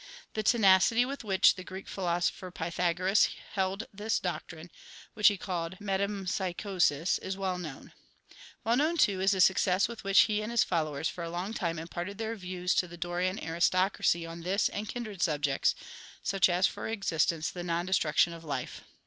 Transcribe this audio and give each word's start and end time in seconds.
The 0.33 0.41
tenacity 0.41 1.05
with 1.05 1.23
which 1.23 1.53
the 1.53 1.63
Greek 1.63 1.87
philosopher 1.87 2.49
Pythagoras 2.49 3.29
held 3.51 3.85
this 3.93 4.19
doctrine, 4.19 4.71
which 5.13 5.27
he 5.27 5.37
called 5.37 5.77
metempsychosis, 5.79 7.19
is 7.19 7.37
well 7.37 7.59
known. 7.59 7.93
Well 8.63 8.75
known, 8.77 8.97
too, 8.97 9.21
is 9.21 9.33
the 9.33 9.41
success 9.41 9.87
with 9.87 10.03
which 10.03 10.21
he 10.21 10.41
and 10.41 10.49
his 10.49 10.63
followers 10.63 11.07
for 11.07 11.23
a 11.23 11.29
long 11.29 11.53
time 11.53 11.77
imparted 11.77 12.17
their 12.17 12.35
views 12.35 12.73
to 12.77 12.87
the 12.87 12.97
Dorian 12.97 13.37
aristocracy 13.43 14.25
on 14.25 14.41
this 14.41 14.69
and 14.69 14.89
kindred 14.89 15.21
subjects, 15.21 15.75
such 16.23 16.49
as, 16.49 16.65
for 16.65 16.87
instance, 16.87 17.51
the 17.51 17.61
non 17.61 17.85
destruction 17.85 18.33
of 18.33 18.43
life. 18.43 18.81